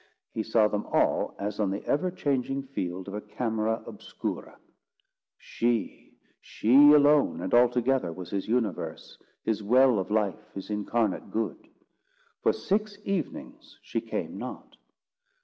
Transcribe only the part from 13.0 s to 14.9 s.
evenings she came not.